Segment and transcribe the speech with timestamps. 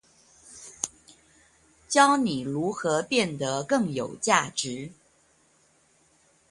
[1.87, 4.93] 教你如何變得更有價值